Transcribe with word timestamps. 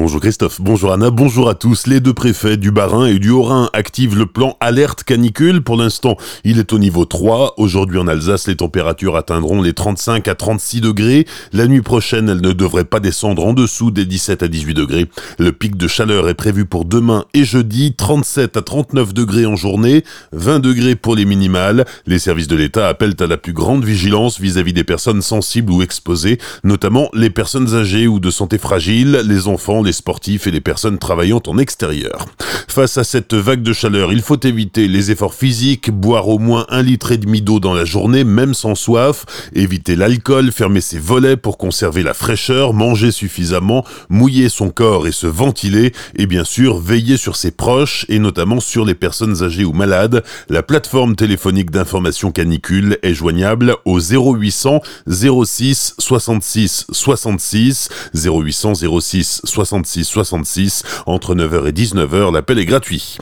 Bonjour 0.00 0.20
Christophe, 0.20 0.60
bonjour 0.60 0.92
Anna, 0.92 1.10
bonjour 1.10 1.48
à 1.48 1.56
tous. 1.56 1.88
Les 1.88 1.98
deux 1.98 2.14
préfets 2.14 2.56
du 2.56 2.70
Bas-Rhin 2.70 3.06
et 3.06 3.18
du 3.18 3.30
Haut-Rhin 3.30 3.68
activent 3.72 4.16
le 4.16 4.26
plan 4.26 4.56
alerte 4.60 5.02
canicule. 5.02 5.60
Pour 5.60 5.76
l'instant, 5.76 6.16
il 6.44 6.60
est 6.60 6.72
au 6.72 6.78
niveau 6.78 7.04
3. 7.04 7.54
Aujourd'hui 7.56 7.98
en 7.98 8.06
Alsace, 8.06 8.46
les 8.46 8.54
températures 8.54 9.16
atteindront 9.16 9.60
les 9.60 9.72
35 9.72 10.28
à 10.28 10.36
36 10.36 10.82
degrés. 10.82 11.26
La 11.52 11.66
nuit 11.66 11.82
prochaine, 11.82 12.28
elles 12.28 12.40
ne 12.40 12.52
devraient 12.52 12.84
pas 12.84 13.00
descendre 13.00 13.44
en 13.44 13.52
dessous 13.54 13.90
des 13.90 14.04
17 14.04 14.44
à 14.44 14.48
18 14.48 14.72
degrés. 14.74 15.06
Le 15.40 15.50
pic 15.50 15.76
de 15.76 15.88
chaleur 15.88 16.28
est 16.28 16.34
prévu 16.34 16.64
pour 16.64 16.84
demain 16.84 17.24
et 17.34 17.44
jeudi, 17.44 17.92
37 17.92 18.56
à 18.56 18.62
39 18.62 19.12
degrés 19.12 19.46
en 19.46 19.56
journée, 19.56 20.04
20 20.30 20.60
degrés 20.60 20.94
pour 20.94 21.16
les 21.16 21.24
minimales. 21.24 21.84
Les 22.06 22.20
services 22.20 22.46
de 22.46 22.54
l'État 22.54 22.86
appellent 22.86 23.16
à 23.18 23.26
la 23.26 23.36
plus 23.36 23.52
grande 23.52 23.84
vigilance 23.84 24.38
vis-à-vis 24.38 24.72
des 24.72 24.84
personnes 24.84 25.22
sensibles 25.22 25.72
ou 25.72 25.82
exposées, 25.82 26.38
notamment 26.62 27.08
les 27.14 27.30
personnes 27.30 27.74
âgées 27.74 28.06
ou 28.06 28.20
de 28.20 28.30
santé 28.30 28.58
fragile, 28.58 29.22
les 29.24 29.48
enfants 29.48 29.87
les 29.88 29.92
sportifs 29.92 30.46
et 30.46 30.50
les 30.50 30.60
personnes 30.60 30.98
travaillant 30.98 31.40
en 31.46 31.56
extérieur. 31.56 32.26
Face 32.68 32.98
à 32.98 33.04
cette 33.04 33.32
vague 33.32 33.62
de 33.62 33.72
chaleur, 33.72 34.12
il 34.12 34.20
faut 34.20 34.38
éviter 34.38 34.86
les 34.86 35.10
efforts 35.10 35.32
physiques, 35.32 35.90
boire 35.90 36.28
au 36.28 36.38
moins 36.38 36.66
un 36.68 36.82
litre 36.82 37.10
et 37.10 37.16
demi 37.16 37.40
d'eau 37.40 37.58
dans 37.58 37.72
la 37.72 37.86
journée, 37.86 38.22
même 38.22 38.52
sans 38.52 38.74
soif, 38.74 39.24
éviter 39.54 39.96
l'alcool, 39.96 40.52
fermer 40.52 40.82
ses 40.82 40.98
volets 40.98 41.38
pour 41.38 41.56
conserver 41.56 42.02
la 42.02 42.12
fraîcheur, 42.12 42.74
manger 42.74 43.10
suffisamment, 43.10 43.82
mouiller 44.10 44.50
son 44.50 44.68
corps 44.68 45.06
et 45.06 45.12
se 45.12 45.26
ventiler, 45.26 45.94
et 46.16 46.26
bien 46.26 46.44
sûr 46.44 46.78
veiller 46.78 47.16
sur 47.16 47.36
ses 47.36 47.50
proches 47.50 48.04
et 48.10 48.18
notamment 48.18 48.60
sur 48.60 48.84
les 48.84 48.94
personnes 48.94 49.42
âgées 49.42 49.64
ou 49.64 49.72
malades. 49.72 50.22
La 50.50 50.62
plateforme 50.62 51.16
téléphonique 51.16 51.70
d'information 51.70 52.30
canicule 52.30 52.98
est 53.02 53.14
joignable 53.14 53.74
au 53.86 53.98
0800 53.98 54.82
06 55.06 55.94
66 55.98 56.86
66 56.92 57.88
0800 58.14 58.74
06 59.00 59.40
66 59.44 59.77
66 59.84 60.18
66 60.28 60.82
entre 61.06 61.34
9h 61.34 61.68
et 61.68 61.72
19h. 61.72 62.32
L'appel 62.32 62.58
est 62.58 62.64
gratuit. 62.64 63.18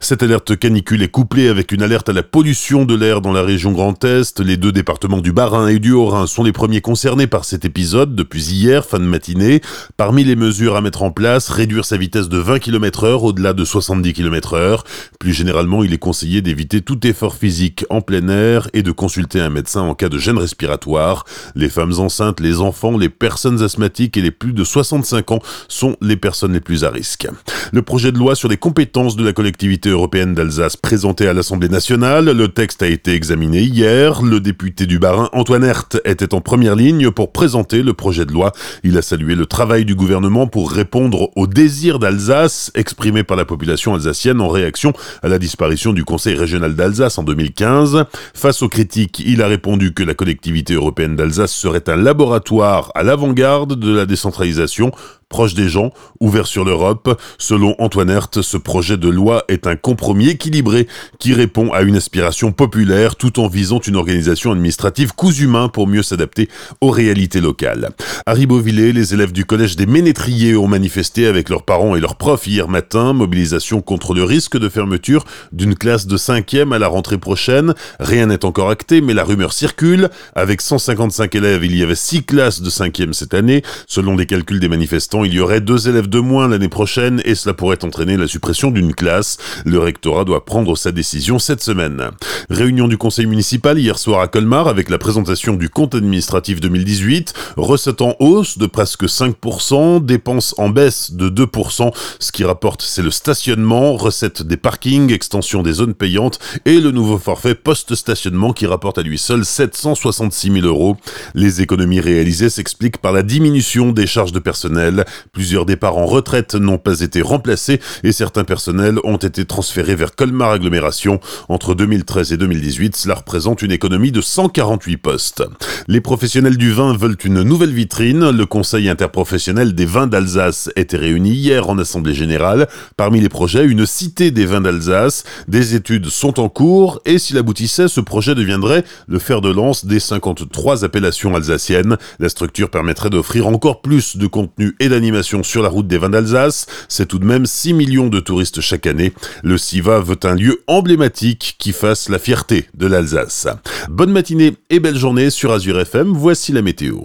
Cette 0.00 0.22
alerte 0.22 0.56
canicule 0.56 1.02
est 1.02 1.08
couplée 1.08 1.48
avec 1.48 1.72
une 1.72 1.82
alerte 1.82 2.08
à 2.08 2.12
la 2.12 2.22
pollution 2.22 2.84
de 2.84 2.94
l'air 2.94 3.20
dans 3.20 3.32
la 3.32 3.42
région 3.42 3.72
Grand 3.72 4.04
Est. 4.04 4.40
Les 4.40 4.56
deux 4.56 4.72
départements 4.72 5.20
du 5.20 5.32
Bas-Rhin 5.32 5.68
et 5.68 5.78
du 5.78 5.92
Haut-Rhin 5.92 6.26
sont 6.26 6.44
les 6.44 6.52
premiers 6.52 6.80
concernés 6.80 7.26
par 7.26 7.44
cet 7.44 7.64
épisode 7.64 8.14
depuis 8.14 8.52
hier, 8.52 8.84
fin 8.84 8.98
de 8.98 9.04
matinée. 9.04 9.60
Parmi 9.96 10.24
les 10.24 10.36
mesures 10.36 10.76
à 10.76 10.80
mettre 10.80 11.02
en 11.02 11.10
place, 11.10 11.48
réduire 11.48 11.84
sa 11.84 11.96
vitesse 11.96 12.28
de 12.28 12.38
20 12.38 12.58
km 12.58 13.04
heure 13.04 13.24
au-delà 13.24 13.52
de 13.52 13.64
70 13.64 14.12
km 14.12 14.54
heure. 14.54 14.84
Plus 15.18 15.32
généralement, 15.32 15.82
il 15.82 15.92
est 15.92 15.98
conseillé 15.98 16.42
d'éviter 16.42 16.82
tout 16.82 17.04
effort 17.06 17.34
physique 17.34 17.84
en 17.90 18.00
plein 18.00 18.28
air 18.28 18.68
et 18.72 18.82
de 18.82 18.92
consulter 18.92 19.40
un 19.40 19.50
médecin 19.50 19.80
en 19.82 19.94
cas 19.94 20.08
de 20.08 20.18
gêne 20.18 20.38
respiratoire. 20.38 21.24
Les 21.54 21.68
femmes 21.68 21.94
enceintes, 21.98 22.40
les 22.40 22.60
enfants, 22.60 22.96
les 22.96 23.08
personnes 23.08 23.62
asthmatiques 23.62 24.16
et 24.16 24.22
les 24.22 24.30
plus 24.30 24.52
de 24.52 24.64
65 24.64 25.32
ans 25.32 25.40
sont 25.68 25.85
les 26.00 26.16
personnes 26.16 26.54
les 26.54 26.60
plus 26.60 26.84
à 26.84 26.90
risque. 26.90 27.28
Le 27.72 27.82
projet 27.82 28.12
de 28.12 28.18
loi 28.18 28.34
sur 28.34 28.48
les 28.48 28.56
compétences 28.56 29.16
de 29.16 29.24
la 29.24 29.32
collectivité 29.32 29.90
européenne 29.90 30.34
d'Alsace 30.34 30.76
présenté 30.76 31.28
à 31.28 31.32
l'Assemblée 31.32 31.68
nationale, 31.68 32.30
le 32.30 32.48
texte 32.48 32.82
a 32.82 32.86
été 32.86 33.12
examiné 33.12 33.60
hier. 33.62 34.22
Le 34.22 34.40
député 34.40 34.86
du 34.86 34.98
Bas-Rhin, 34.98 35.28
Antoine 35.32 35.64
Herth, 35.64 36.00
était 36.04 36.34
en 36.34 36.40
première 36.40 36.76
ligne 36.76 37.10
pour 37.10 37.32
présenter 37.32 37.82
le 37.82 37.92
projet 37.92 38.24
de 38.24 38.32
loi. 38.32 38.52
Il 38.84 38.96
a 38.98 39.02
salué 39.02 39.34
le 39.34 39.46
travail 39.46 39.84
du 39.84 39.94
gouvernement 39.94 40.46
pour 40.46 40.70
répondre 40.70 41.30
au 41.36 41.46
désir 41.46 41.98
d'Alsace 41.98 42.70
exprimé 42.74 43.22
par 43.22 43.36
la 43.36 43.44
population 43.44 43.94
alsacienne 43.94 44.40
en 44.40 44.48
réaction 44.48 44.92
à 45.22 45.28
la 45.28 45.38
disparition 45.38 45.92
du 45.92 46.04
Conseil 46.04 46.34
régional 46.34 46.74
d'Alsace 46.74 47.18
en 47.18 47.22
2015. 47.22 48.04
Face 48.34 48.62
aux 48.62 48.68
critiques, 48.68 49.22
il 49.24 49.42
a 49.42 49.46
répondu 49.46 49.92
que 49.92 50.02
la 50.02 50.14
collectivité 50.14 50.74
européenne 50.74 51.16
d'Alsace 51.16 51.52
serait 51.52 51.88
un 51.88 51.96
laboratoire 51.96 52.90
à 52.94 53.02
l'avant-garde 53.02 53.78
de 53.78 53.94
la 53.94 54.06
décentralisation 54.06 54.92
proche 55.28 55.54
des 55.54 55.68
gens, 55.68 55.92
ouvert 56.20 56.46
sur 56.46 56.64
l'Europe. 56.64 57.20
Selon 57.38 57.74
Antoine 57.78 58.10
Herth, 58.10 58.42
ce 58.42 58.56
projet 58.56 58.96
de 58.96 59.08
loi 59.08 59.44
est 59.48 59.66
un 59.66 59.76
compromis 59.76 60.28
équilibré 60.28 60.86
qui 61.18 61.34
répond 61.34 61.72
à 61.72 61.82
une 61.82 61.96
aspiration 61.96 62.52
populaire 62.52 63.16
tout 63.16 63.40
en 63.40 63.48
visant 63.48 63.80
une 63.80 63.96
organisation 63.96 64.52
administrative 64.52 65.14
cousu 65.14 65.44
humain 65.44 65.68
pour 65.68 65.86
mieux 65.86 66.02
s'adapter 66.02 66.48
aux 66.80 66.90
réalités 66.90 67.40
locales. 67.40 67.90
À 68.28 68.32
Ribeauvillé, 68.32 68.92
les 68.92 69.14
élèves 69.14 69.30
du 69.30 69.44
collège 69.44 69.76
des 69.76 69.86
Ménétriers 69.86 70.56
ont 70.56 70.66
manifesté 70.66 71.28
avec 71.28 71.48
leurs 71.48 71.62
parents 71.62 71.94
et 71.94 72.00
leurs 72.00 72.16
profs 72.16 72.48
hier 72.48 72.66
matin, 72.66 73.12
mobilisation 73.12 73.82
contre 73.82 74.14
le 74.14 74.24
risque 74.24 74.58
de 74.58 74.68
fermeture 74.68 75.24
d'une 75.52 75.76
classe 75.76 76.08
de 76.08 76.16
5e 76.16 76.74
à 76.74 76.80
la 76.80 76.88
rentrée 76.88 77.18
prochaine. 77.18 77.72
Rien 78.00 78.26
n'est 78.26 78.44
encore 78.44 78.68
acté, 78.68 79.00
mais 79.00 79.14
la 79.14 79.22
rumeur 79.22 79.52
circule. 79.52 80.10
Avec 80.34 80.60
155 80.60 81.36
élèves, 81.36 81.64
il 81.64 81.76
y 81.76 81.84
avait 81.84 81.94
6 81.94 82.24
classes 82.24 82.62
de 82.62 82.68
5e 82.68 83.12
cette 83.12 83.32
année. 83.32 83.62
Selon 83.86 84.16
les 84.16 84.26
calculs 84.26 84.58
des 84.58 84.68
manifestants, 84.68 85.22
il 85.22 85.32
y 85.32 85.38
aurait 85.38 85.60
deux 85.60 85.88
élèves 85.88 86.08
de 86.08 86.18
moins 86.18 86.48
l'année 86.48 86.68
prochaine 86.68 87.22
et 87.24 87.36
cela 87.36 87.54
pourrait 87.54 87.84
entraîner 87.84 88.16
la 88.16 88.26
suppression 88.26 88.72
d'une 88.72 88.92
classe. 88.92 89.36
Le 89.64 89.78
rectorat 89.78 90.24
doit 90.24 90.44
prendre 90.44 90.76
sa 90.76 90.90
décision 90.90 91.38
cette 91.38 91.62
semaine. 91.62 92.10
Réunion 92.50 92.88
du 92.88 92.98
conseil 92.98 93.26
municipal 93.26 93.78
hier 93.78 93.96
soir 93.96 94.20
à 94.20 94.26
Colmar 94.26 94.66
avec 94.66 94.90
la 94.90 94.98
présentation 94.98 95.54
du 95.54 95.68
compte 95.68 95.94
administratif 95.94 96.58
2018. 96.58 97.32
Recettes 97.56 98.02
hausse 98.20 98.58
de 98.58 98.66
presque 98.66 99.04
5%, 99.04 100.04
dépenses 100.04 100.54
en 100.58 100.68
baisse 100.68 101.12
de 101.12 101.28
2%. 101.28 101.92
Ce 102.18 102.32
qui 102.32 102.44
rapporte, 102.44 102.82
c'est 102.82 103.02
le 103.02 103.10
stationnement, 103.10 103.96
recettes 103.96 104.42
des 104.42 104.56
parkings, 104.56 105.12
extension 105.12 105.62
des 105.62 105.74
zones 105.74 105.94
payantes 105.94 106.38
et 106.64 106.80
le 106.80 106.90
nouveau 106.90 107.18
forfait 107.18 107.54
post-stationnement 107.54 108.52
qui 108.52 108.66
rapporte 108.66 108.98
à 108.98 109.02
lui 109.02 109.18
seul 109.18 109.44
766 109.44 110.52
000 110.52 110.66
euros. 110.66 110.96
Les 111.34 111.60
économies 111.60 112.00
réalisées 112.00 112.50
s'expliquent 112.50 112.98
par 112.98 113.12
la 113.12 113.22
diminution 113.22 113.92
des 113.92 114.06
charges 114.06 114.32
de 114.32 114.38
personnel. 114.38 115.04
Plusieurs 115.32 115.66
départs 115.66 115.96
en 115.96 116.06
retraite 116.06 116.54
n'ont 116.54 116.78
pas 116.78 117.00
été 117.00 117.22
remplacés 117.22 117.80
et 118.02 118.12
certains 118.12 118.44
personnels 118.44 118.98
ont 119.04 119.16
été 119.16 119.44
transférés 119.44 119.94
vers 119.94 120.14
Colmar 120.14 120.50
Agglomération. 120.50 121.20
Entre 121.48 121.74
2013 121.74 122.32
et 122.32 122.36
2018, 122.36 122.96
cela 122.96 123.14
représente 123.14 123.62
une 123.62 123.72
économie 123.72 124.12
de 124.12 124.20
148 124.20 124.96
postes. 124.96 125.42
Les 125.88 126.00
professionnels 126.00 126.56
du 126.56 126.72
vin 126.72 126.96
veulent 126.96 127.16
une 127.24 127.42
nouvelle 127.42 127.72
vitrine. 127.72 128.05
Le 128.12 128.44
Conseil 128.44 128.88
interprofessionnel 128.88 129.74
des 129.74 129.84
vins 129.84 130.06
d'Alsace 130.06 130.70
était 130.76 130.96
réuni 130.96 131.30
hier 131.30 131.68
en 131.68 131.76
Assemblée 131.76 132.14
générale. 132.14 132.68
Parmi 132.96 133.20
les 133.20 133.28
projets, 133.28 133.64
une 133.64 133.84
cité 133.84 134.30
des 134.30 134.46
vins 134.46 134.60
d'Alsace. 134.60 135.24
Des 135.48 135.74
études 135.74 136.06
sont 136.06 136.38
en 136.38 136.48
cours 136.48 137.00
et 137.04 137.18
s'il 137.18 137.36
aboutissait, 137.36 137.88
ce 137.88 138.00
projet 138.00 138.36
deviendrait 138.36 138.84
le 139.08 139.18
fer 139.18 139.40
de 139.40 139.50
lance 139.50 139.86
des 139.86 139.98
53 139.98 140.84
appellations 140.84 141.34
alsaciennes. 141.34 141.96
La 142.20 142.28
structure 142.28 142.70
permettrait 142.70 143.10
d'offrir 143.10 143.48
encore 143.48 143.82
plus 143.82 144.16
de 144.16 144.28
contenu 144.28 144.76
et 144.78 144.88
d'animation 144.88 145.42
sur 145.42 145.62
la 145.62 145.68
route 145.68 145.88
des 145.88 145.98
vins 145.98 146.10
d'Alsace. 146.10 146.66
C'est 146.88 147.06
tout 147.06 147.18
de 147.18 147.26
même 147.26 147.44
6 147.44 147.72
millions 147.72 148.08
de 148.08 148.20
touristes 148.20 148.60
chaque 148.60 148.86
année. 148.86 149.14
Le 149.42 149.58
SIVA 149.58 149.98
veut 149.98 150.20
un 150.22 150.36
lieu 150.36 150.62
emblématique 150.68 151.56
qui 151.58 151.72
fasse 151.72 152.08
la 152.08 152.20
fierté 152.20 152.66
de 152.74 152.86
l'Alsace. 152.86 153.48
Bonne 153.88 154.12
matinée 154.12 154.54
et 154.70 154.78
belle 154.78 154.96
journée 154.96 155.30
sur 155.30 155.50
Azure 155.50 155.80
FM, 155.80 156.12
voici 156.12 156.52
la 156.52 156.62
météo. 156.62 156.98